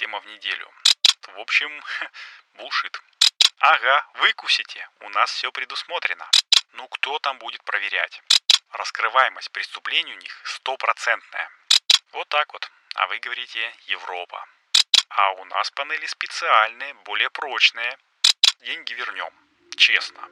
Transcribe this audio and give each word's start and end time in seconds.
система 0.00 0.20
в 0.20 0.26
неделю. 0.26 0.66
В 1.36 1.40
общем, 1.40 1.70
булшит. 2.56 2.98
Ага, 3.58 4.06
выкусите, 4.14 4.88
у 5.00 5.10
нас 5.10 5.30
все 5.30 5.52
предусмотрено. 5.52 6.24
Ну 6.72 6.88
кто 6.88 7.18
там 7.18 7.38
будет 7.38 7.62
проверять? 7.64 8.22
Раскрываемость 8.72 9.50
преступлений 9.52 10.14
у 10.14 10.16
них 10.18 10.40
стопроцентная. 10.44 11.50
Вот 12.12 12.26
так 12.30 12.50
вот. 12.54 12.70
А 12.94 13.08
вы 13.08 13.18
говорите 13.18 13.60
Европа. 13.88 14.42
А 15.10 15.32
у 15.32 15.44
нас 15.44 15.70
панели 15.70 16.06
специальные, 16.06 16.94
более 17.04 17.28
прочные. 17.28 17.98
Деньги 18.64 18.94
вернем. 18.94 19.32
Честно. 19.76 20.22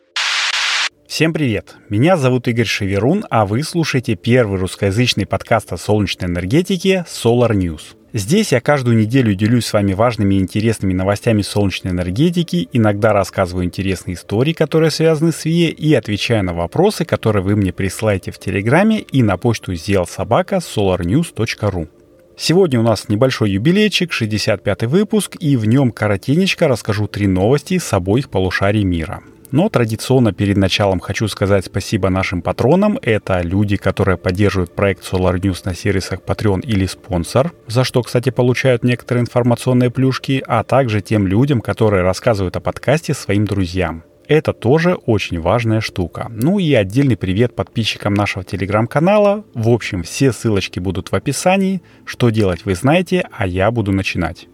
Всем 1.07 1.35
привет! 1.35 1.75
Меня 1.91 2.17
зовут 2.17 2.49
Игорь 2.49 2.65
Шеверун, 2.67 3.27
а 3.31 3.45
вы 3.45 3.63
слушаете 3.63 4.15
первый 4.15 4.59
русскоязычный 4.59 5.27
подкаст 5.27 5.73
о 5.73 5.77
солнечной 5.77 6.31
энергетике 6.31 7.05
Solar 7.07 7.51
News. 7.51 7.98
Здесь 8.15 8.53
я 8.53 8.61
каждую 8.63 8.97
неделю 8.97 9.35
делюсь 9.35 9.67
с 9.67 9.73
вами 9.75 9.93
важными 9.93 10.37
и 10.37 10.39
интересными 10.39 10.95
новостями 10.95 11.43
солнечной 11.43 11.93
энергетики, 11.93 12.67
иногда 12.73 13.13
рассказываю 13.13 13.67
интересные 13.67 14.15
истории, 14.15 14.55
которые 14.55 14.91
связаны 14.91 15.31
с 15.31 15.45
ВИЭ, 15.45 15.69
и 15.69 15.93
отвечаю 15.93 16.43
на 16.43 16.55
вопросы, 16.55 17.05
которые 17.05 17.43
вы 17.43 17.55
мне 17.55 17.71
присылаете 17.71 18.31
в 18.31 18.39
Телеграме 18.39 19.01
и 19.01 19.23
на 19.23 19.37
почту 19.37 19.75
zelsobaka 19.75 20.61
solarnews.ru. 20.61 21.89
Сегодня 22.35 22.81
у 22.81 22.83
нас 22.83 23.11
небольшой 23.11 23.51
юбилейчик, 23.51 24.11
65-й 24.11 24.87
выпуск, 24.87 25.37
и 25.39 25.57
в 25.59 25.67
нем 25.67 25.91
коротенечко 25.91 26.67
расскажу 26.67 27.09
три 27.09 27.27
новости 27.27 27.77
с 27.77 27.93
обоих 27.93 28.31
полушарий 28.31 28.85
мира. 28.85 29.23
Но 29.51 29.69
традиционно 29.69 30.33
перед 30.33 30.57
началом 30.57 31.01
хочу 31.01 31.27
сказать 31.29 31.65
спасибо 31.65 32.11
нашим 32.11 32.43
патронам. 32.43 32.99
Это 33.03 33.41
люди, 33.41 33.77
которые 33.77 34.19
поддерживают 34.19 34.75
проект 34.75 35.03
Solar 35.03 35.41
News 35.41 35.63
на 35.65 35.75
сервисах 35.75 36.21
Patreon 36.21 36.61
или 36.61 36.87
спонсор, 36.87 37.53
за 37.67 37.85
что, 37.85 38.03
кстати, 38.03 38.31
получают 38.31 38.85
некоторые 38.85 39.23
информационные 39.23 39.91
плюшки, 39.91 40.43
а 40.47 40.63
также 40.65 41.01
тем 41.01 41.27
людям, 41.27 41.61
которые 41.61 42.03
рассказывают 42.03 42.57
о 42.57 42.61
подкасте 42.61 43.15
своим 43.15 43.47
друзьям. 43.47 44.05
Это 44.29 44.53
тоже 44.53 44.95
очень 44.95 45.41
важная 45.41 45.81
штука. 45.81 46.27
Ну 46.29 46.59
и 46.59 46.75
отдельный 46.75 47.17
привет 47.17 47.57
подписчикам 47.57 48.13
нашего 48.13 48.45
телеграм-канала. 48.45 49.45
В 49.55 49.71
общем, 49.71 50.03
все 50.03 50.33
ссылочки 50.33 50.79
будут 50.79 51.11
в 51.11 51.15
описании. 51.15 51.81
Что 52.05 52.29
делать 52.29 52.67
вы 52.67 52.75
знаете, 52.75 53.27
а 53.33 53.47
я 53.47 53.71
буду 53.71 53.91
начинать. 53.91 54.47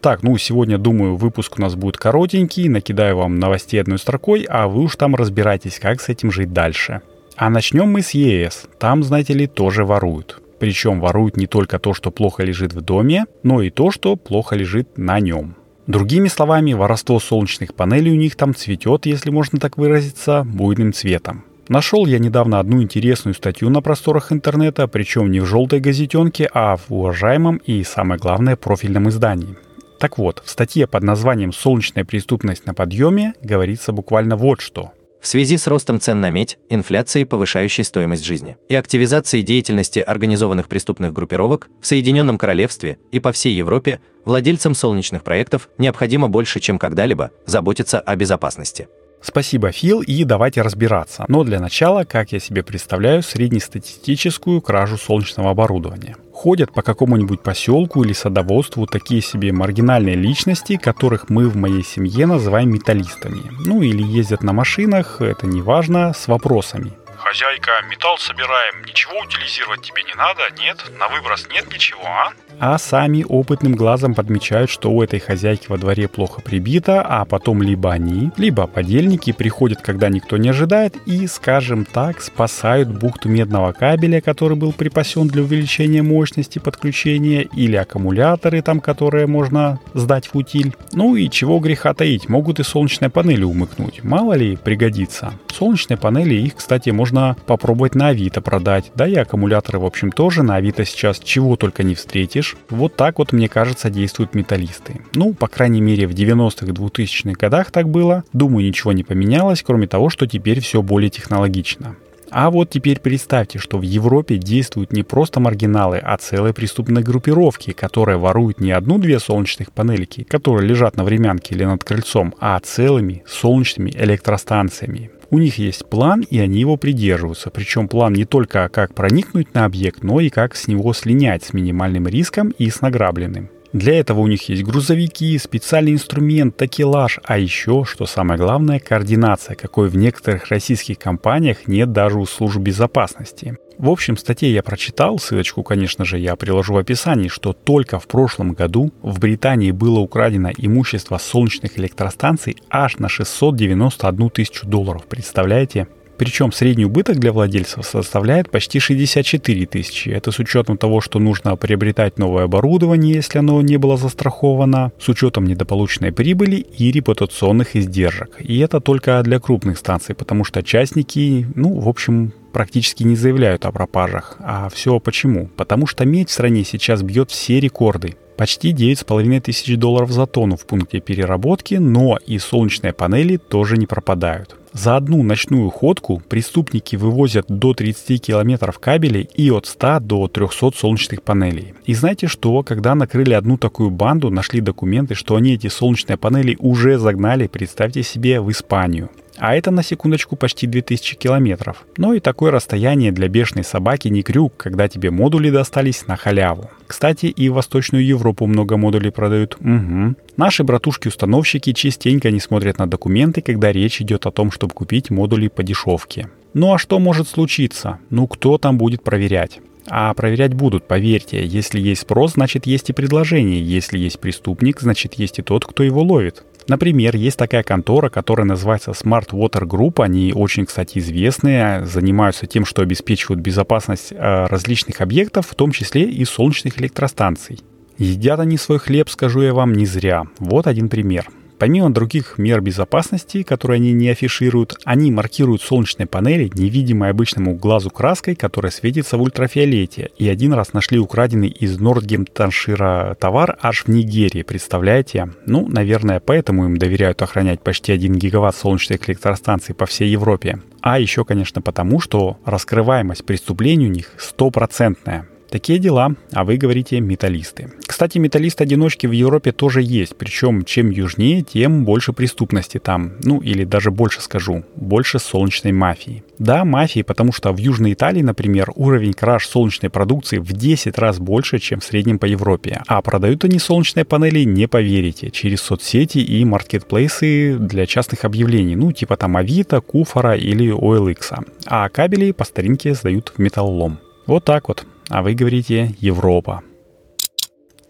Так, 0.00 0.22
ну 0.22 0.36
сегодня, 0.38 0.78
думаю, 0.78 1.16
выпуск 1.16 1.58
у 1.58 1.62
нас 1.62 1.74
будет 1.74 1.96
коротенький, 1.96 2.68
накидаю 2.68 3.16
вам 3.16 3.38
новостей 3.38 3.80
одной 3.80 3.98
строкой, 3.98 4.46
а 4.48 4.68
вы 4.68 4.82
уж 4.82 4.96
там 4.96 5.14
разбирайтесь, 5.14 5.78
как 5.78 6.00
с 6.00 6.08
этим 6.08 6.30
жить 6.30 6.52
дальше. 6.52 7.00
А 7.36 7.50
начнем 7.50 7.90
мы 7.90 8.02
с 8.02 8.10
ЕС. 8.10 8.64
Там, 8.78 9.02
знаете 9.02 9.34
ли, 9.34 9.46
тоже 9.46 9.84
воруют. 9.84 10.40
Причем 10.58 11.00
воруют 11.00 11.36
не 11.36 11.46
только 11.46 11.78
то, 11.78 11.92
что 11.92 12.10
плохо 12.10 12.42
лежит 12.42 12.72
в 12.72 12.80
доме, 12.80 13.26
но 13.42 13.60
и 13.60 13.70
то, 13.70 13.90
что 13.90 14.16
плохо 14.16 14.56
лежит 14.56 14.96
на 14.96 15.20
нем. 15.20 15.54
Другими 15.86 16.28
словами, 16.28 16.72
воровство 16.72 17.20
солнечных 17.20 17.74
панелей 17.74 18.12
у 18.12 18.16
них 18.16 18.36
там 18.36 18.54
цветет, 18.54 19.06
если 19.06 19.30
можно 19.30 19.58
так 19.58 19.76
выразиться, 19.76 20.44
буйным 20.44 20.92
цветом. 20.92 21.44
Нашел 21.68 22.06
я 22.06 22.18
недавно 22.18 22.60
одну 22.60 22.80
интересную 22.80 23.34
статью 23.34 23.70
на 23.70 23.82
просторах 23.82 24.32
интернета, 24.32 24.86
причем 24.86 25.30
не 25.30 25.40
в 25.40 25.46
желтой 25.46 25.80
газетенке, 25.80 26.48
а 26.52 26.76
в 26.76 26.90
уважаемом 26.90 27.56
и, 27.56 27.82
самое 27.82 28.20
главное, 28.20 28.56
профильном 28.56 29.08
издании. 29.08 29.56
Так 29.98 30.18
вот, 30.18 30.42
в 30.44 30.50
статье 30.50 30.86
под 30.86 31.02
названием 31.02 31.52
«Солнечная 31.52 32.04
преступность 32.04 32.66
на 32.66 32.74
подъеме» 32.74 33.32
говорится 33.42 33.92
буквально 33.92 34.36
вот 34.36 34.60
что. 34.60 34.92
В 35.20 35.26
связи 35.26 35.56
с 35.56 35.66
ростом 35.66 36.00
цен 36.00 36.20
на 36.20 36.30
медь, 36.30 36.58
инфляцией, 36.68 37.24
повышающей 37.24 37.82
стоимость 37.82 38.24
жизни, 38.24 38.58
и 38.68 38.74
активизацией 38.74 39.42
деятельности 39.42 39.98
организованных 39.98 40.68
преступных 40.68 41.12
группировок 41.12 41.68
в 41.80 41.86
Соединенном 41.86 42.38
Королевстве 42.38 42.98
и 43.10 43.18
по 43.18 43.32
всей 43.32 43.54
Европе, 43.54 44.00
владельцам 44.24 44.74
солнечных 44.74 45.24
проектов 45.24 45.68
необходимо 45.78 46.28
больше, 46.28 46.60
чем 46.60 46.78
когда-либо, 46.78 47.32
заботиться 47.46 47.98
о 47.98 48.14
безопасности. 48.14 48.88
Спасибо, 49.28 49.72
Фил, 49.72 50.02
и 50.02 50.22
давайте 50.22 50.62
разбираться. 50.62 51.24
Но 51.26 51.42
для 51.42 51.58
начала, 51.58 52.04
как 52.04 52.30
я 52.30 52.38
себе 52.38 52.62
представляю 52.62 53.24
среднестатистическую 53.24 54.60
кражу 54.60 54.96
солнечного 54.96 55.50
оборудования. 55.50 56.14
Ходят 56.32 56.72
по 56.72 56.82
какому-нибудь 56.82 57.40
поселку 57.40 58.04
или 58.04 58.12
садоводству 58.12 58.86
такие 58.86 59.20
себе 59.20 59.50
маргинальные 59.52 60.14
личности, 60.14 60.76
которых 60.76 61.28
мы 61.28 61.48
в 61.48 61.56
моей 61.56 61.82
семье 61.82 62.26
называем 62.26 62.70
металлистами. 62.70 63.42
Ну 63.66 63.82
или 63.82 64.00
ездят 64.00 64.44
на 64.44 64.52
машинах, 64.52 65.20
это 65.20 65.48
не 65.48 65.60
важно, 65.60 66.12
с 66.12 66.28
вопросами. 66.28 66.92
Хозяйка, 67.18 67.70
металл 67.90 68.18
собираем, 68.18 68.82
ничего 68.84 69.18
утилизировать 69.20 69.82
тебе 69.82 70.02
не 70.02 70.14
надо, 70.14 70.42
нет? 70.58 70.78
На 70.98 71.08
выброс 71.08 71.48
нет 71.48 71.72
ничего, 71.72 72.04
а? 72.04 72.32
а 72.58 72.78
сами 72.78 73.24
опытным 73.28 73.74
глазом 73.74 74.14
подмечают, 74.14 74.70
что 74.70 74.90
у 74.90 75.02
этой 75.02 75.20
хозяйки 75.20 75.66
во 75.68 75.78
дворе 75.78 76.08
плохо 76.08 76.40
прибито, 76.40 77.02
а 77.02 77.24
потом 77.24 77.62
либо 77.62 77.92
они, 77.92 78.30
либо 78.36 78.66
подельники 78.66 79.32
приходят, 79.32 79.80
когда 79.82 80.08
никто 80.08 80.36
не 80.36 80.50
ожидает, 80.50 80.96
и, 81.06 81.26
скажем 81.26 81.84
так, 81.84 82.20
спасают 82.20 82.88
бухту 82.88 83.28
медного 83.28 83.72
кабеля, 83.72 84.20
который 84.20 84.56
был 84.56 84.72
припасен 84.72 85.28
для 85.28 85.42
увеличения 85.42 86.02
мощности 86.02 86.58
подключения, 86.58 87.42
или 87.42 87.76
аккумуляторы 87.76 88.62
там, 88.62 88.80
которые 88.80 89.26
можно 89.26 89.78
сдать 89.94 90.28
в 90.28 90.36
утиль. 90.36 90.74
Ну 90.92 91.16
и 91.16 91.28
чего 91.28 91.58
греха 91.58 91.94
таить, 91.94 92.28
могут 92.28 92.60
и 92.60 92.64
солнечные 92.64 93.10
панели 93.10 93.44
умыкнуть, 93.44 94.02
мало 94.02 94.34
ли 94.34 94.56
пригодится. 94.56 95.34
Солнечные 95.52 95.96
панели, 95.96 96.34
их, 96.34 96.56
кстати, 96.56 96.90
можно 96.90 97.05
попробовать 97.46 97.94
на 97.94 98.08
Авито 98.08 98.40
продать, 98.40 98.92
да 98.94 99.06
и 99.06 99.14
аккумуляторы, 99.14 99.78
в 99.78 99.84
общем, 99.84 100.12
тоже 100.12 100.42
на 100.42 100.56
Авито 100.56 100.84
сейчас 100.84 101.18
чего 101.18 101.56
только 101.56 101.82
не 101.82 101.94
встретишь, 101.94 102.56
вот 102.70 102.96
так 102.96 103.18
вот, 103.18 103.32
мне 103.32 103.48
кажется, 103.48 103.90
действуют 103.90 104.34
металлисты. 104.34 105.00
Ну, 105.14 105.34
по 105.34 105.48
крайней 105.48 105.80
мере, 105.80 106.06
в 106.06 106.12
90-х, 106.12 106.66
2000-х 106.66 107.38
годах 107.38 107.70
так 107.70 107.88
было. 107.88 108.24
Думаю, 108.32 108.66
ничего 108.66 108.92
не 108.92 109.04
поменялось, 109.04 109.62
кроме 109.62 109.86
того, 109.86 110.10
что 110.10 110.26
теперь 110.26 110.60
все 110.60 110.82
более 110.82 111.10
технологично. 111.10 111.96
А 112.30 112.50
вот 112.50 112.70
теперь 112.70 113.00
представьте, 113.00 113.58
что 113.58 113.78
в 113.78 113.82
Европе 113.82 114.36
действуют 114.36 114.92
не 114.92 115.02
просто 115.02 115.40
маргиналы, 115.40 115.98
а 115.98 116.16
целые 116.16 116.52
преступные 116.52 117.04
группировки, 117.04 117.72
которые 117.72 118.18
воруют 118.18 118.60
не 118.60 118.72
одну-две 118.72 119.20
солнечных 119.20 119.72
панельки, 119.72 120.24
которые 120.24 120.68
лежат 120.68 120.96
на 120.96 121.04
времянке 121.04 121.54
или 121.54 121.64
над 121.64 121.84
крыльцом, 121.84 122.34
а 122.40 122.58
целыми 122.60 123.22
солнечными 123.26 123.90
электростанциями. 123.90 125.10
У 125.36 125.38
них 125.38 125.58
есть 125.58 125.84
план, 125.84 126.22
и 126.22 126.38
они 126.38 126.60
его 126.60 126.78
придерживаются. 126.78 127.50
Причем 127.50 127.88
план 127.88 128.14
не 128.14 128.24
только 128.24 128.70
как 128.70 128.94
проникнуть 128.94 129.52
на 129.52 129.66
объект, 129.66 130.02
но 130.02 130.18
и 130.18 130.30
как 130.30 130.56
с 130.56 130.66
него 130.66 130.94
слинять 130.94 131.44
с 131.44 131.52
минимальным 131.52 132.08
риском 132.08 132.54
и 132.56 132.70
с 132.70 132.80
награбленным. 132.80 133.50
Для 133.74 133.98
этого 133.98 134.20
у 134.20 134.28
них 134.28 134.48
есть 134.48 134.62
грузовики, 134.62 135.36
специальный 135.36 135.92
инструмент, 135.92 136.56
такелаж, 136.56 137.20
а 137.22 137.36
еще, 137.36 137.84
что 137.84 138.06
самое 138.06 138.40
главное, 138.40 138.80
координация, 138.80 139.56
какой 139.56 139.90
в 139.90 139.96
некоторых 139.98 140.46
российских 140.46 140.98
компаниях 140.98 141.68
нет 141.68 141.92
даже 141.92 142.18
у 142.18 142.24
служб 142.24 142.56
безопасности. 142.56 143.58
В 143.78 143.90
общем, 143.90 144.16
статье 144.16 144.50
я 144.50 144.62
прочитал, 144.62 145.18
ссылочку, 145.18 145.62
конечно 145.62 146.06
же, 146.06 146.18
я 146.18 146.34
приложу 146.36 146.72
в 146.72 146.78
описании, 146.78 147.28
что 147.28 147.52
только 147.52 147.98
в 147.98 148.06
прошлом 148.06 148.54
году 148.54 148.90
в 149.02 149.18
Британии 149.18 149.70
было 149.70 149.98
украдено 149.98 150.50
имущество 150.56 151.18
солнечных 151.18 151.78
электростанций 151.78 152.56
аж 152.70 152.96
на 152.98 153.10
691 153.10 154.30
тысячу 154.30 154.66
долларов. 154.66 155.04
Представляете? 155.06 155.88
Причем 156.16 156.52
средний 156.52 156.84
убыток 156.86 157.18
для 157.18 157.32
владельцев 157.32 157.84
составляет 157.84 158.50
почти 158.50 158.78
64 158.78 159.66
тысячи. 159.66 160.08
Это 160.08 160.32
с 160.32 160.38
учетом 160.38 160.78
того, 160.78 161.00
что 161.00 161.18
нужно 161.18 161.56
приобретать 161.56 162.18
новое 162.18 162.44
оборудование, 162.44 163.14
если 163.14 163.38
оно 163.38 163.60
не 163.62 163.76
было 163.76 163.96
застраховано, 163.96 164.92
с 164.98 165.08
учетом 165.08 165.44
недополученной 165.44 166.12
прибыли 166.12 166.56
и 166.56 166.90
репутационных 166.90 167.76
издержек. 167.76 168.36
И 168.40 168.58
это 168.58 168.80
только 168.80 169.22
для 169.22 169.40
крупных 169.40 169.78
станций, 169.78 170.14
потому 170.14 170.44
что 170.44 170.62
частники, 170.62 171.46
ну, 171.54 171.78
в 171.80 171.88
общем, 171.88 172.32
практически 172.52 173.02
не 173.02 173.16
заявляют 173.16 173.66
о 173.66 173.72
пропажах. 173.72 174.36
А 174.40 174.70
все 174.70 174.98
почему? 174.98 175.50
Потому 175.56 175.86
что 175.86 176.06
медь 176.06 176.30
в 176.30 176.32
стране 176.32 176.64
сейчас 176.64 177.02
бьет 177.02 177.30
все 177.30 177.60
рекорды. 177.60 178.16
Почти 178.36 178.72
9,5 178.72 179.40
тысяч 179.40 179.76
долларов 179.78 180.10
за 180.10 180.26
тонну 180.26 180.56
в 180.56 180.66
пункте 180.66 181.00
переработки, 181.00 181.76
но 181.76 182.18
и 182.26 182.38
солнечные 182.38 182.92
панели 182.92 183.38
тоже 183.38 183.78
не 183.78 183.86
пропадают. 183.86 184.56
За 184.74 184.96
одну 184.96 185.22
ночную 185.22 185.70
ходку 185.70 186.22
преступники 186.28 186.96
вывозят 186.96 187.46
до 187.48 187.72
30 187.72 188.20
километров 188.20 188.78
кабелей 188.78 189.26
и 189.34 189.50
от 189.50 189.64
100 189.64 190.00
до 190.00 190.28
300 190.28 190.72
солнечных 190.76 191.22
панелей. 191.22 191.72
И 191.86 191.94
знаете 191.94 192.26
что? 192.26 192.62
Когда 192.62 192.94
накрыли 192.94 193.32
одну 193.32 193.56
такую 193.56 193.88
банду, 193.88 194.28
нашли 194.28 194.60
документы, 194.60 195.14
что 195.14 195.36
они 195.36 195.54
эти 195.54 195.68
солнечные 195.68 196.18
панели 196.18 196.56
уже 196.58 196.98
загнали, 196.98 197.46
представьте 197.46 198.02
себе, 198.02 198.42
в 198.42 198.50
Испанию. 198.50 199.08
А 199.38 199.54
это 199.54 199.70
на 199.70 199.82
секундочку 199.82 200.36
почти 200.36 200.66
2000 200.66 201.16
километров. 201.16 201.84
Но 201.96 202.14
и 202.14 202.20
такое 202.20 202.50
расстояние 202.50 203.12
для 203.12 203.28
бешеной 203.28 203.64
собаки 203.64 204.08
не 204.08 204.22
крюк, 204.22 204.54
когда 204.56 204.88
тебе 204.88 205.10
модули 205.10 205.50
достались 205.50 206.06
на 206.06 206.16
халяву. 206.16 206.70
Кстати, 206.86 207.26
и 207.26 207.48
в 207.48 207.54
Восточную 207.54 208.04
Европу 208.04 208.46
много 208.46 208.76
модулей 208.76 209.10
продают. 209.10 209.56
Угу. 209.60 210.14
Наши 210.36 210.64
братушки-установщики 210.64 211.72
частенько 211.72 212.30
не 212.30 212.40
смотрят 212.40 212.78
на 212.78 212.86
документы, 212.86 213.42
когда 213.42 213.72
речь 213.72 214.00
идет 214.00 214.26
о 214.26 214.30
том, 214.30 214.50
чтобы 214.50 214.72
купить 214.72 215.10
модули 215.10 215.48
по 215.48 215.62
дешевке. 215.62 216.28
Ну 216.54 216.72
а 216.72 216.78
что 216.78 216.98
может 216.98 217.28
случиться? 217.28 217.98
Ну 218.10 218.26
кто 218.26 218.58
там 218.58 218.78
будет 218.78 219.02
проверять? 219.02 219.60
А 219.88 220.12
проверять 220.14 220.54
будут, 220.54 220.88
поверьте. 220.88 221.44
Если 221.44 221.80
есть 221.80 222.02
спрос, 222.02 222.32
значит 222.32 222.66
есть 222.66 222.90
и 222.90 222.92
предложение. 222.92 223.62
Если 223.62 223.98
есть 223.98 224.18
преступник, 224.18 224.80
значит 224.80 225.14
есть 225.14 225.38
и 225.38 225.42
тот, 225.42 225.64
кто 225.64 225.82
его 225.82 226.02
ловит. 226.02 226.44
Например, 226.68 227.14
есть 227.14 227.38
такая 227.38 227.62
контора, 227.62 228.08
которая 228.08 228.46
называется 228.46 228.90
Smart 228.90 229.30
Water 229.30 229.62
Group. 229.62 230.02
Они 230.02 230.32
очень, 230.34 230.66
кстати, 230.66 230.98
известные, 230.98 231.84
занимаются 231.86 232.46
тем, 232.46 232.64
что 232.64 232.82
обеспечивают 232.82 233.40
безопасность 233.40 234.12
э, 234.12 234.46
различных 234.46 235.00
объектов, 235.00 235.46
в 235.46 235.54
том 235.54 235.70
числе 235.70 236.02
и 236.02 236.24
солнечных 236.24 236.80
электростанций. 236.80 237.60
Едят 237.98 238.40
они 238.40 238.58
свой 238.58 238.78
хлеб, 238.78 239.08
скажу 239.08 239.42
я 239.42 239.54
вам, 239.54 239.72
не 239.72 239.86
зря. 239.86 240.24
Вот 240.38 240.66
один 240.66 240.88
пример. 240.88 241.26
Помимо 241.58 241.90
других 241.90 242.36
мер 242.36 242.60
безопасности, 242.60 243.42
которые 243.42 243.76
они 243.76 243.92
не 243.92 244.10
афишируют, 244.10 244.78
они 244.84 245.10
маркируют 245.10 245.62
солнечные 245.62 246.06
панели 246.06 246.50
невидимой 246.54 247.10
обычному 247.10 247.54
глазу 247.54 247.90
краской, 247.90 248.34
которая 248.34 248.70
светится 248.70 249.16
в 249.16 249.22
ультрафиолете. 249.22 250.10
И 250.18 250.28
один 250.28 250.52
раз 250.52 250.74
нашли 250.74 250.98
украденный 250.98 251.48
из 251.48 251.78
Нордгемптоншира 251.78 253.16
товар 253.18 253.56
аж 253.62 253.84
в 253.84 253.88
Нигерии, 253.88 254.42
представляете? 254.42 255.30
Ну, 255.46 255.66
наверное, 255.66 256.20
поэтому 256.20 256.66
им 256.66 256.76
доверяют 256.76 257.22
охранять 257.22 257.60
почти 257.60 257.92
1 257.92 258.14
гигаватт 258.16 258.56
солнечных 258.56 259.08
электростанций 259.08 259.74
по 259.74 259.86
всей 259.86 260.10
Европе. 260.10 260.60
А 260.82 261.00
еще, 261.00 261.24
конечно, 261.24 261.62
потому, 261.62 262.00
что 262.00 262.38
раскрываемость 262.44 263.24
преступлений 263.24 263.86
у 263.86 263.90
них 263.92 264.12
стопроцентная. 264.18 265.26
Такие 265.50 265.78
дела, 265.78 266.14
а 266.32 266.44
вы 266.44 266.56
говорите 266.56 267.00
металлисты. 267.00 267.70
Кстати, 267.86 268.18
металлисты-одиночки 268.18 269.06
в 269.06 269.12
Европе 269.12 269.52
тоже 269.52 269.80
есть, 269.80 270.16
причем 270.16 270.64
чем 270.64 270.90
южнее, 270.90 271.42
тем 271.42 271.84
больше 271.84 272.12
преступности 272.12 272.78
там. 272.78 273.12
Ну, 273.22 273.40
или 273.40 273.64
даже 273.64 273.90
больше 273.90 274.20
скажу, 274.20 274.64
больше 274.74 275.18
солнечной 275.18 275.72
мафии. 275.72 276.24
Да, 276.38 276.64
мафии, 276.64 277.02
потому 277.02 277.32
что 277.32 277.52
в 277.52 277.58
Южной 277.58 277.92
Италии, 277.92 278.22
например, 278.22 278.72
уровень 278.74 279.12
краж 279.12 279.46
солнечной 279.46 279.88
продукции 279.88 280.38
в 280.38 280.52
10 280.52 280.98
раз 280.98 281.18
больше, 281.18 281.58
чем 281.58 281.80
в 281.80 281.84
среднем 281.84 282.18
по 282.18 282.26
Европе. 282.26 282.82
А 282.86 283.00
продают 283.00 283.44
они 283.44 283.58
солнечные 283.58 284.04
панели, 284.04 284.44
не 284.44 284.66
поверите, 284.66 285.30
через 285.30 285.62
соцсети 285.62 286.18
и 286.18 286.44
маркетплейсы 286.44 287.56
для 287.58 287.86
частных 287.86 288.24
объявлений, 288.24 288.76
ну, 288.76 288.92
типа 288.92 289.16
там 289.16 289.36
Авито, 289.36 289.80
Куфора 289.80 290.36
или 290.36 290.72
OLX. 290.72 291.46
А 291.66 291.88
кабели 291.88 292.32
по 292.32 292.44
старинке 292.44 292.94
сдают 292.94 293.32
в 293.34 293.38
металлолом. 293.38 294.00
Вот 294.26 294.44
так 294.44 294.68
вот 294.68 294.84
а 295.08 295.22
вы 295.22 295.34
говорите 295.34 295.94
Европа. 296.00 296.62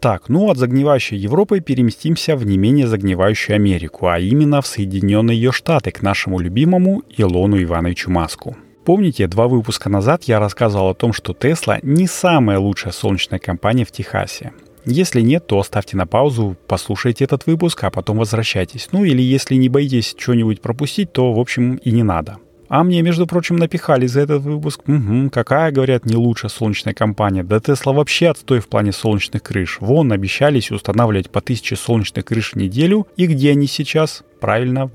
Так, 0.01 0.29
ну 0.29 0.51
от 0.51 0.59
загнивающей 0.59 1.17
Европы 1.17 1.61
переместимся 1.61 2.37
в 2.37 2.47
не 2.47 2.59
менее 2.59 2.87
загнивающую 2.87 3.57
Америку, 3.57 4.07
а 4.09 4.19
именно 4.19 4.61
в 4.61 4.67
Соединенные 4.67 5.37
ее 5.37 5.53
Штаты 5.53 5.91
к 5.91 6.03
нашему 6.03 6.39
любимому 6.39 7.03
Илону 7.17 7.61
Ивановичу 7.63 8.11
Маску. 8.11 8.57
Помните, 8.85 9.27
два 9.27 9.49
выпуска 9.49 9.89
назад 9.89 10.25
я 10.25 10.39
рассказывал 10.39 10.91
о 10.91 10.95
том, 10.95 11.13
что 11.13 11.33
Тесла 11.33 11.81
не 11.83 12.07
самая 12.07 12.59
лучшая 12.59 12.93
солнечная 12.93 13.41
компания 13.41 13.85
в 13.85 13.91
Техасе. 13.91 14.53
Если 14.85 15.23
нет, 15.23 15.49
то 15.49 15.59
оставьте 15.59 15.97
на 15.97 16.07
паузу, 16.07 16.57
послушайте 16.69 17.25
этот 17.25 17.47
выпуск, 17.47 17.83
а 17.83 17.91
потом 17.91 18.19
возвращайтесь. 18.19 18.89
Ну 18.93 19.03
или 19.03 19.21
если 19.21 19.57
не 19.57 19.69
боитесь 19.69 20.15
что-нибудь 20.17 20.61
пропустить, 20.61 21.13
то 21.13 21.33
в 21.33 21.41
общем 21.41 21.77
и 21.77 21.91
не 21.91 22.05
надо. 22.05 22.37
А 22.69 22.83
мне, 22.83 23.03
между 23.03 23.27
прочим, 23.27 23.57
напихали 23.57 24.07
за 24.07 24.21
этот 24.21 24.43
выпуск. 24.43 24.81
Угу, 24.87 25.31
какая, 25.31 25.71
говорят, 25.71 26.07
не 26.07 26.17
лучшая 26.17 26.51
солнечная 26.51 26.95
компания. 26.95 27.43
Да 27.43 27.61
Тесла 27.61 27.93
вообще 27.93 28.29
отстой 28.29 28.61
в 28.61 28.69
плане 28.69 28.93
солнечных 28.93 29.43
крыш. 29.43 29.79
Вон, 29.81 30.13
обещались 30.13 30.71
устанавливать 30.71 31.31
по 31.31 31.41
тысяче 31.41 31.77
солнечных 31.77 32.25
крыш 32.25 32.53
в 32.53 32.57
неделю. 32.57 33.07
И 33.17 33.27
где 33.27 33.53
они 33.53 33.67
сейчас? 33.67 34.25
Правильно, 34.41 34.87
в 34.87 34.93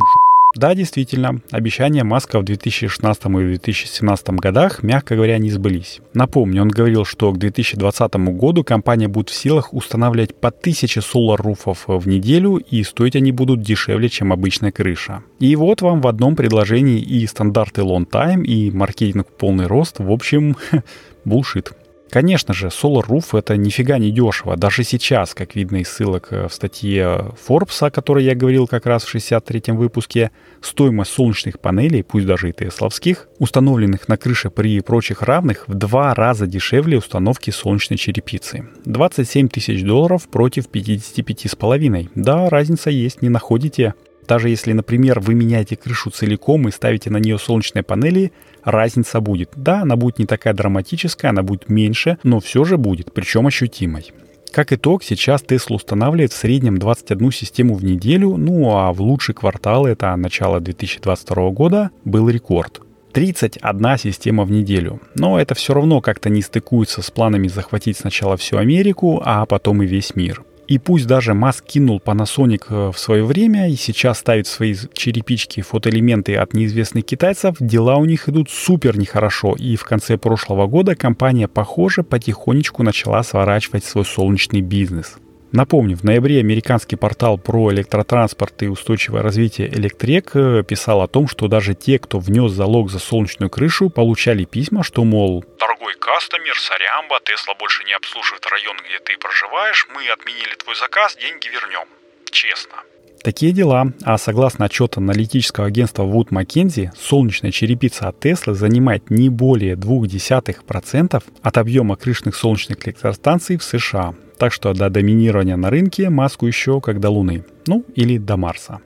да, 0.55 0.75
действительно, 0.75 1.41
обещания 1.51 2.03
Маска 2.03 2.39
в 2.39 2.43
2016 2.43 3.25
и 3.25 3.29
2017 3.29 4.29
годах, 4.31 4.83
мягко 4.83 5.15
говоря, 5.15 5.37
не 5.37 5.49
сбылись. 5.49 6.01
Напомню, 6.13 6.63
он 6.63 6.67
говорил, 6.67 7.05
что 7.05 7.31
к 7.31 7.37
2020 7.37 8.15
году 8.15 8.63
компания 8.63 9.07
будет 9.07 9.29
в 9.29 9.33
силах 9.33 9.73
устанавливать 9.73 10.35
по 10.35 10.49
1000 10.49 11.01
солар-руфов 11.01 11.85
в 11.87 12.07
неделю, 12.07 12.57
и 12.57 12.83
стоить 12.83 13.15
они 13.15 13.31
будут 13.31 13.61
дешевле, 13.61 14.09
чем 14.09 14.33
обычная 14.33 14.71
крыша. 14.71 15.23
И 15.39 15.55
вот 15.55 15.81
вам 15.81 16.01
в 16.01 16.07
одном 16.07 16.35
предложении 16.35 16.99
и 16.99 17.25
стандарты 17.27 17.81
long 17.81 18.07
time, 18.09 18.43
и 18.43 18.71
маркетинг 18.71 19.27
полный 19.37 19.67
рост, 19.67 19.99
в 19.99 20.11
общем, 20.11 20.57
булшит. 21.25 21.73
Конечно 22.11 22.53
же, 22.53 22.67
Solar 22.67 23.07
Roof 23.07 23.37
это 23.39 23.55
нифига 23.55 23.97
не 23.97 24.11
дешево. 24.11 24.57
Даже 24.57 24.83
сейчас, 24.83 25.33
как 25.33 25.55
видно 25.55 25.77
из 25.77 25.87
ссылок 25.87 26.27
э, 26.31 26.49
в 26.49 26.53
статье 26.53 27.31
Forbes, 27.47 27.87
о 27.87 27.89
которой 27.89 28.25
я 28.25 28.35
говорил 28.35 28.67
как 28.67 28.85
раз 28.85 29.03
в 29.03 29.15
63-м 29.15 29.77
выпуске, 29.77 30.31
стоимость 30.59 31.11
солнечных 31.11 31.61
панелей, 31.61 32.03
пусть 32.03 32.25
даже 32.25 32.49
и 32.49 32.53
тесловских, 32.53 33.29
установленных 33.39 34.09
на 34.09 34.17
крыше 34.17 34.49
при 34.49 34.81
прочих 34.81 35.21
равных, 35.21 35.69
в 35.69 35.73
два 35.73 36.13
раза 36.13 36.47
дешевле 36.47 36.97
установки 36.97 37.49
солнечной 37.49 37.97
черепицы. 37.97 38.67
27 38.83 39.47
тысяч 39.47 39.81
долларов 39.81 40.27
против 40.29 40.67
55,5. 40.67 42.09
Да, 42.15 42.49
разница 42.49 42.89
есть, 42.89 43.21
не 43.21 43.29
находите. 43.29 43.93
Даже 44.31 44.47
если, 44.47 44.71
например, 44.71 45.19
вы 45.19 45.33
меняете 45.33 45.75
крышу 45.75 46.09
целиком 46.09 46.65
и 46.65 46.71
ставите 46.71 47.09
на 47.09 47.17
нее 47.17 47.37
солнечные 47.37 47.83
панели, 47.83 48.31
разница 48.63 49.19
будет. 49.19 49.49
Да, 49.57 49.81
она 49.81 49.97
будет 49.97 50.19
не 50.19 50.25
такая 50.25 50.53
драматическая, 50.53 51.31
она 51.31 51.43
будет 51.43 51.67
меньше, 51.67 52.17
но 52.23 52.39
все 52.39 52.63
же 52.63 52.77
будет, 52.77 53.13
причем 53.13 53.47
ощутимой. 53.47 54.13
Как 54.53 54.71
итог, 54.71 55.03
сейчас 55.03 55.43
Tesla 55.43 55.75
устанавливает 55.75 56.31
в 56.31 56.37
среднем 56.37 56.77
21 56.77 57.29
систему 57.33 57.73
в 57.73 57.83
неделю, 57.83 58.37
ну 58.37 58.73
а 58.73 58.93
в 58.93 59.01
лучший 59.01 59.35
квартал, 59.35 59.85
это 59.85 60.15
начало 60.15 60.61
2022 60.61 61.49
года, 61.49 61.91
был 62.05 62.29
рекорд. 62.29 62.79
31 63.11 63.97
система 63.97 64.45
в 64.45 64.51
неделю. 64.51 65.01
Но 65.13 65.41
это 65.41 65.55
все 65.55 65.73
равно 65.73 65.99
как-то 65.99 66.29
не 66.29 66.41
стыкуется 66.41 67.01
с 67.01 67.11
планами 67.11 67.49
захватить 67.49 67.97
сначала 67.97 68.37
всю 68.37 68.55
Америку, 68.55 69.21
а 69.25 69.45
потом 69.45 69.83
и 69.83 69.85
весь 69.85 70.15
мир. 70.15 70.45
И 70.71 70.77
пусть 70.77 71.05
даже 71.05 71.33
Маск 71.33 71.65
кинул 71.65 71.99
Panasonic 71.99 72.63
э, 72.69 72.91
в 72.93 72.97
свое 72.97 73.25
время 73.25 73.69
и 73.69 73.75
сейчас 73.75 74.19
ставит 74.19 74.47
свои 74.47 74.73
черепички, 74.93 75.59
фотоэлементы 75.59 76.37
от 76.37 76.53
неизвестных 76.53 77.03
китайцев, 77.03 77.57
дела 77.59 77.97
у 77.97 78.05
них 78.05 78.29
идут 78.29 78.49
супер 78.49 78.97
нехорошо. 78.97 79.53
И 79.59 79.75
в 79.75 79.83
конце 79.83 80.15
прошлого 80.15 80.67
года 80.67 80.95
компания, 80.95 81.49
похоже, 81.49 82.03
потихонечку 82.03 82.83
начала 82.83 83.21
сворачивать 83.21 83.83
свой 83.83 84.05
солнечный 84.05 84.61
бизнес. 84.61 85.17
Напомню, 85.51 85.97
в 85.97 86.03
ноябре 86.05 86.39
американский 86.39 86.95
портал 86.95 87.37
про 87.37 87.73
электротранспорт 87.73 88.63
и 88.63 88.69
устойчивое 88.69 89.21
развитие 89.21 89.67
Электрек 89.67 90.31
э, 90.35 90.63
писал 90.65 91.01
о 91.01 91.09
том, 91.09 91.27
что 91.27 91.49
даже 91.49 91.73
те, 91.73 91.99
кто 91.99 92.19
внес 92.19 92.53
залог 92.53 92.89
за 92.89 92.99
солнечную 92.99 93.49
крышу, 93.49 93.89
получали 93.89 94.45
письма, 94.45 94.83
что, 94.83 95.03
мол, 95.03 95.43
«Дорогой 95.59 95.70
кастомер, 96.01 96.57
сорямба, 96.59 97.19
Тесла 97.23 97.53
больше 97.55 97.83
не 97.85 97.93
обслуживает 97.93 98.45
район, 98.47 98.75
где 98.85 98.99
ты 98.99 99.17
проживаешь, 99.17 99.87
мы 99.93 100.01
отменили 100.09 100.55
твой 100.55 100.75
заказ, 100.75 101.15
деньги 101.15 101.47
вернем. 101.47 101.87
Честно». 102.31 102.77
Такие 103.23 103.51
дела. 103.51 103.93
А 104.03 104.17
согласно 104.17 104.65
отчету 104.65 104.99
аналитического 104.99 105.67
агентства 105.67 106.03
Wood 106.03 106.29
Mackenzie, 106.29 106.89
солнечная 106.97 107.51
черепица 107.51 108.07
от 108.07 108.25
Tesla 108.25 108.53
занимает 108.53 109.11
не 109.11 109.29
более 109.29 109.75
0,2% 109.75 111.23
от 111.43 111.57
объема 111.57 111.95
крышных 111.95 112.35
солнечных 112.35 112.87
электростанций 112.87 113.57
в 113.57 113.63
США. 113.63 114.15
Так 114.39 114.51
что 114.51 114.73
до 114.73 114.89
доминирования 114.89 115.55
на 115.55 115.69
рынке 115.69 116.09
маску 116.09 116.47
еще 116.47 116.81
как 116.81 116.99
до 116.99 117.11
Луны. 117.11 117.45
Ну, 117.67 117.85
или 117.95 118.17
до 118.17 118.37
Марса. 118.37 118.81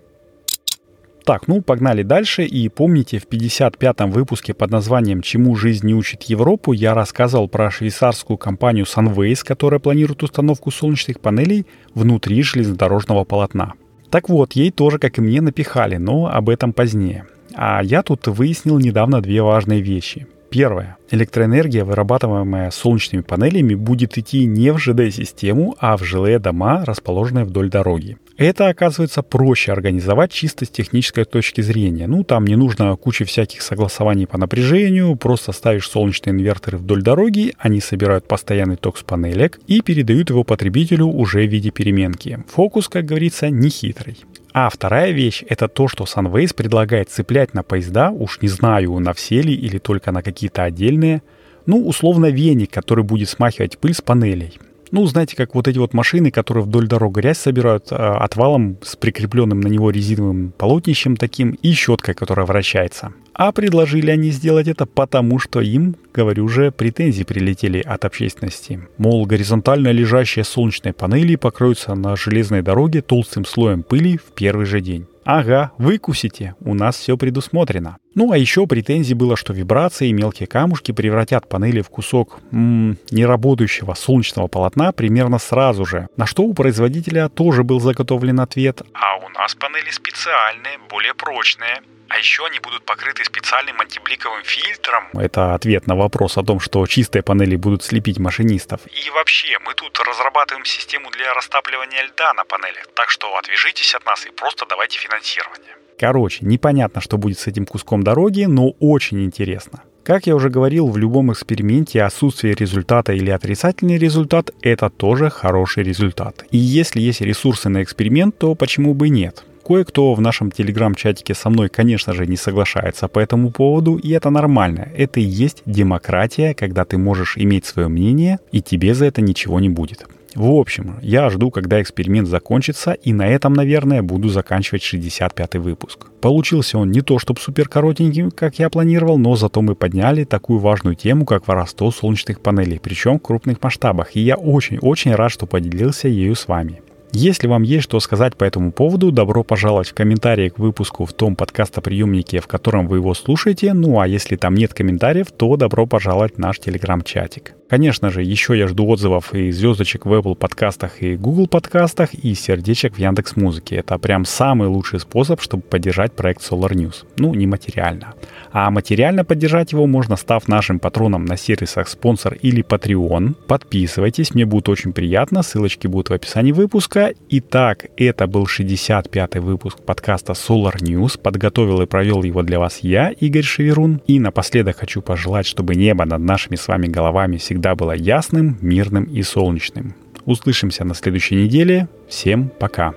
Так, 1.26 1.48
ну 1.48 1.64
погнали 1.64 2.04
дальше. 2.04 2.46
И 2.46 2.70
помните, 2.70 3.18
в 3.18 3.28
55-м 3.28 4.12
выпуске 4.12 4.54
под 4.54 4.70
названием 4.70 5.24
«Чему 5.24 5.56
жизнь 5.56 5.88
не 5.88 5.96
учит 5.96 6.22
Европу» 6.24 6.72
я 6.72 6.94
рассказывал 6.94 7.50
про 7.50 7.72
швейцарскую 7.72 8.38
компанию 8.38 8.86
Sunways, 8.86 9.44
которая 9.44 9.80
планирует 9.80 10.22
установку 10.22 10.70
солнечных 10.70 11.20
панелей 11.20 11.66
внутри 11.96 12.44
железнодорожного 12.44 13.24
полотна. 13.24 13.74
Так 14.12 14.30
вот, 14.30 14.54
ей 14.54 14.70
тоже, 14.70 15.00
как 15.00 15.18
и 15.18 15.22
мне, 15.22 15.42
напихали, 15.42 15.98
но 15.98 16.28
об 16.28 16.48
этом 16.48 16.74
позднее. 16.74 17.26
А 17.56 17.82
я 17.84 18.04
тут 18.04 18.28
выяснил 18.28 18.78
недавно 18.78 19.20
две 19.20 19.42
важные 19.42 19.82
вещи. 19.82 20.28
Первое. 20.56 20.96
Электроэнергия, 21.12 21.84
вырабатываемая 21.84 22.72
солнечными 22.72 23.22
панелями, 23.24 23.76
будет 23.76 24.18
идти 24.18 24.46
не 24.46 24.72
в 24.72 24.78
ЖД-систему, 24.78 25.76
а 25.80 25.98
в 25.98 26.04
жилые 26.06 26.40
дома, 26.40 26.86
расположенные 26.86 27.44
вдоль 27.44 27.70
дороги. 27.70 28.18
Это, 28.38 28.70
оказывается, 28.70 29.22
проще 29.22 29.74
организовать 29.74 30.32
чисто 30.32 30.64
с 30.64 30.70
технической 30.70 31.26
точки 31.26 31.60
зрения. 31.60 32.08
Ну, 32.08 32.24
там 32.24 32.46
не 32.46 32.56
нужно 32.56 32.96
куча 32.96 33.26
всяких 33.26 33.62
согласований 33.62 34.28
по 34.28 34.38
напряжению, 34.38 35.18
просто 35.18 35.52
ставишь 35.52 35.90
солнечные 35.90 36.32
инверторы 36.32 36.78
вдоль 36.78 37.02
дороги, 37.02 37.54
они 37.58 37.82
собирают 37.82 38.26
постоянный 38.26 38.78
ток 38.78 38.98
с 38.98 39.04
панелек 39.04 39.60
и 39.68 39.82
передают 39.82 40.30
его 40.30 40.46
потребителю 40.46 41.08
уже 41.08 41.46
в 41.46 41.52
виде 41.52 41.72
переменки. 41.72 42.46
Фокус, 42.48 42.88
как 42.88 43.04
говорится, 43.04 43.50
не 43.50 43.68
хитрый. 43.68 44.20
А 44.58 44.70
вторая 44.70 45.12
вещь— 45.12 45.44
это 45.50 45.68
то, 45.68 45.90
что 45.90 46.06
Sunways 46.06 46.56
предлагает 46.56 47.10
цеплять 47.10 47.54
на 47.54 47.62
поезда, 47.62 48.10
уж 48.10 48.40
не 48.42 48.48
знаю, 48.48 48.98
на 49.00 49.12
все 49.12 49.42
ли 49.42 49.54
или 49.54 49.80
только 49.80 50.14
на 50.14 50.24
какие-то 50.24 50.64
отдельные, 50.64 51.24
ну, 51.66 51.86
условно, 51.86 52.28
веник, 52.28 52.72
который 52.72 53.04
будет 53.04 53.28
смахивать 53.28 53.78
пыль 53.78 53.94
с 53.94 54.02
панелей. 54.02 54.58
Ну, 54.92 55.06
знаете, 55.08 55.36
как 55.36 55.56
вот 55.56 55.68
эти 55.68 55.78
вот 55.78 55.94
машины, 55.94 56.32
которые 56.32 56.64
вдоль 56.64 56.88
дорог 56.88 57.18
грязь 57.18 57.40
собирают 57.40 57.92
э, 57.92 57.96
отвалом 57.96 58.78
с 58.82 58.96
прикрепленным 58.96 59.60
на 59.60 59.68
него 59.68 59.90
резиновым 59.90 60.54
полотнищем 60.58 61.18
таким 61.18 61.58
и 61.62 61.74
щеткой, 61.74 62.16
которая 62.16 62.46
вращается. 62.46 63.12
А 63.38 63.52
предложили 63.52 64.12
они 64.12 64.32
сделать 64.32 64.70
это 64.70 64.86
потому, 64.86 65.40
что 65.40 65.60
им, 65.60 65.98
говорю 66.14 66.48
же, 66.48 66.72
претензии 66.72 67.24
прилетели 67.24 67.82
от 67.82 68.06
общественности. 68.06 68.88
Мол, 68.98 69.26
горизонтально 69.26 69.92
лежащие 69.92 70.46
солнечные 70.46 70.94
панели 70.94 71.36
покроются 71.36 71.96
на 71.96 72.16
железной 72.16 72.62
дороге 72.62 73.02
толстым 73.02 73.44
слоем 73.44 73.84
пыли 73.84 74.18
в 74.18 74.34
первый 74.34 74.66
же 74.66 74.80
день. 74.80 75.06
Ага, 75.26 75.72
выкусите, 75.78 76.56
у 76.62 76.74
нас 76.76 76.98
все 76.98 77.18
предусмотрено. 77.18 77.98
Ну 78.14 78.32
а 78.32 78.38
еще 78.38 78.68
претензий 78.68 79.16
было, 79.16 79.36
что 79.36 79.52
вибрации 79.52 80.10
и 80.10 80.14
мелкие 80.14 80.48
камушки 80.48 80.94
превратят 80.94 81.50
панели 81.50 81.82
в 81.82 81.90
кусок 81.90 82.40
м-м, 82.52 82.98
неработающего 83.12 83.96
солнечного 83.96 84.48
полотна 84.48 84.94
примерно 84.94 85.40
сразу 85.40 85.84
же. 85.84 86.08
На 86.16 86.26
что 86.26 86.44
у 86.44 86.54
производителя 86.54 87.28
тоже 87.28 87.64
был 87.64 87.82
заготовлен 87.82 88.40
ответ. 88.40 88.84
А 88.94 89.18
у 89.18 89.30
нас 89.30 89.56
панели 89.56 89.90
специальные, 89.90 90.78
более 90.90 91.16
прочные. 91.16 91.82
А 92.10 92.18
еще 92.18 92.46
они 92.46 92.60
будут 92.60 92.84
покрыты 92.84 93.24
специальным 93.26 93.80
антибликовым 93.82 94.44
фильтром. 94.44 95.10
Это 95.14 95.56
ответ 95.56 95.88
на 95.88 95.96
вопрос 95.96 96.38
о 96.38 96.44
том, 96.44 96.60
что 96.60 96.86
чистые 96.88 97.24
панели 97.24 97.56
будут 97.56 97.84
слепить 97.84 98.20
машинистов. 98.20 98.82
И 98.86 99.10
вообще, 99.10 99.58
мы 99.66 99.74
тут 99.74 100.00
разрабатываем 100.00 100.66
систему 100.66 101.10
для 101.12 101.34
растапливания 101.34 102.04
льда 102.04 102.34
на 102.34 102.44
панелях, 102.46 102.88
так 102.94 103.10
что 103.10 103.36
отвяжитесь 103.38 103.96
от 103.96 104.06
нас 104.06 104.26
и 104.26 104.30
просто 104.32 104.66
давайте 104.70 105.00
финансирование. 105.00 105.76
Короче, 105.98 106.40
непонятно, 106.46 107.02
что 107.02 107.18
будет 107.18 107.40
с 107.40 107.48
этим 107.48 107.66
куском 107.66 108.04
дороги, 108.04 108.44
но 108.44 108.72
очень 108.80 109.24
интересно. 109.24 109.82
Как 110.04 110.28
я 110.28 110.36
уже 110.36 110.50
говорил, 110.50 110.90
в 110.90 110.98
любом 110.98 111.34
эксперименте 111.34 112.04
отсутствие 112.04 112.54
результата 112.54 113.12
или 113.14 113.32
отрицательный 113.32 113.98
результат– 113.98 114.52
это 114.62 114.92
тоже 114.92 115.32
хороший 115.32 115.84
результат. 115.84 116.46
И 116.52 116.58
если 116.58 117.00
есть 117.00 117.22
ресурсы 117.22 117.70
на 117.70 117.82
эксперимент, 117.82 118.38
то 118.38 118.54
почему 118.54 118.94
бы 118.94 119.10
нет? 119.10 119.44
Кое-кто 119.66 120.14
в 120.14 120.22
нашем 120.22 120.52
телеграм-чатике 120.52 121.34
со 121.34 121.50
мной, 121.50 121.70
конечно 121.70 122.14
же, 122.14 122.28
не 122.28 122.38
соглашается 122.38 123.08
по 123.08 123.18
этому 123.18 123.50
поводу, 123.50 123.96
и 123.96 124.12
это 124.12 124.30
нормально. 124.30 124.90
Это 124.96 125.20
и 125.20 125.24
есть 125.24 125.64
демократия, 125.66 126.54
когда 126.54 126.86
ты 126.86 127.00
можешь 127.00 127.36
иметь 127.36 127.66
свое 127.66 127.88
мнение, 127.88 128.38
и 128.52 128.62
тебе 128.62 128.94
за 128.94 129.06
это 129.06 129.22
ничего 129.22 129.60
не 129.60 129.70
будет. 129.70 130.06
В 130.36 130.52
общем, 130.52 131.00
я 131.02 131.32
жду, 131.32 131.50
когда 131.50 131.82
эксперимент 131.82 132.28
закончится, 132.28 132.92
и 132.92 133.12
на 133.12 133.28
этом, 133.28 133.54
наверное, 133.54 134.04
буду 134.04 134.30
заканчивать 134.30 134.84
65-й 134.84 135.58
выпуск. 135.58 136.12
Получился 136.22 136.78
он 136.78 136.92
не 136.92 137.02
то 137.02 137.18
чтобы 137.18 137.40
супер 137.40 137.68
коротенький, 137.68 138.30
как 138.30 138.60
я 138.60 138.70
планировал, 138.70 139.18
но 139.18 139.36
зато 139.36 139.64
мы 139.64 139.74
подняли 139.74 140.26
такую 140.26 140.60
важную 140.60 140.96
тему, 140.96 141.26
как 141.26 141.48
воровство 141.48 141.90
солнечных 141.90 142.40
панелей, 142.40 142.80
причем 142.80 143.18
в 143.18 143.24
крупных 143.24 143.64
масштабах, 143.64 144.16
и 144.16 144.20
я 144.20 144.36
очень-очень 144.36 145.16
рад, 145.16 145.32
что 145.32 145.48
поделился 145.48 146.08
ею 146.08 146.36
с 146.36 146.48
вами. 146.48 146.82
Если 147.18 147.48
вам 147.48 147.64
есть 147.64 147.86
что 147.86 148.02
сказать 148.02 148.36
по 148.36 148.44
этому 148.44 148.74
поводу, 148.74 149.10
добро 149.10 149.42
пожаловать 149.46 149.88
в 149.88 149.94
комментарии 149.94 150.50
к 150.50 150.60
выпуску 150.60 151.06
в 151.06 151.14
том 151.14 151.38
подкастоприемнике, 151.38 152.42
в 152.42 152.48
котором 152.48 152.90
вы 152.90 152.98
его 152.98 153.14
слушаете. 153.14 153.72
Ну 153.72 154.02
а 154.02 154.08
если 154.08 154.36
там 154.36 154.54
нет 154.54 154.74
комментариев, 154.74 155.32
то 155.32 155.56
добро 155.56 155.86
пожаловать 155.86 156.36
в 156.36 156.40
наш 156.40 156.60
телеграм-чатик. 156.60 157.54
Конечно 157.68 158.12
же, 158.12 158.22
еще 158.22 158.56
я 158.58 158.68
жду 158.68 158.88
отзывов 158.88 159.34
и 159.34 159.52
звездочек 159.52 160.06
в 160.06 160.14
Apple 160.14 160.36
подкастах 160.36 161.02
и 161.02 161.16
Google 161.16 161.48
подкастах 161.48 162.14
и 162.14 162.36
сердечек 162.36 162.96
в 162.96 163.00
Яндекс 163.00 163.36
Музыке. 163.36 163.78
Это 163.78 163.98
прям 163.98 164.24
самый 164.24 164.68
лучший 164.68 165.00
способ, 165.00 165.42
чтобы 165.42 165.64
поддержать 165.64 166.14
проект 166.14 166.42
Solar 166.42 166.74
News. 166.74 167.06
Ну, 167.18 167.34
не 167.34 167.48
материально. 167.48 168.14
А 168.52 168.70
материально 168.70 169.26
поддержать 169.26 169.72
его 169.72 169.88
можно, 169.88 170.16
став 170.16 170.48
нашим 170.48 170.80
патроном 170.80 171.26
на 171.26 171.38
сервисах 171.38 171.88
спонсор 171.88 172.36
или 172.36 172.64
Patreon. 172.64 173.34
Подписывайтесь, 173.48 174.36
мне 174.36 174.46
будет 174.46 174.70
очень 174.70 174.94
приятно, 174.94 175.42
ссылочки 175.42 175.88
будут 175.88 176.12
в 176.12 176.14
описании 176.14 176.52
выпуска. 176.52 177.14
Итак, 177.30 177.88
это 177.98 178.28
был 178.28 178.44
65-й 178.44 179.40
выпуск 179.40 179.80
подкаста 179.82 180.34
Solar 180.34 180.76
News. 180.78 181.20
Подготовил 181.20 181.82
и 181.82 181.88
провел 181.88 182.22
его 182.22 182.44
для 182.44 182.60
вас 182.60 182.80
я, 182.84 183.10
Игорь 183.10 183.44
Шеверун. 183.44 184.02
И 184.06 184.20
напоследок 184.20 184.78
хочу 184.78 185.02
пожелать, 185.02 185.48
чтобы 185.48 185.74
небо 185.74 186.06
над 186.06 186.22
нашими 186.22 186.56
с 186.58 186.68
вами 186.68 186.86
головами 186.86 187.38
всегда 187.38 187.55
всегда 187.56 187.74
было 187.74 187.94
ясным, 187.94 188.58
мирным 188.60 189.06
и 189.06 189.24
солнечным. 189.24 189.96
Услышимся 190.26 190.84
на 190.84 190.94
следующей 190.94 191.36
неделе. 191.36 191.88
Всем 192.10 192.50
пока. 192.60 192.94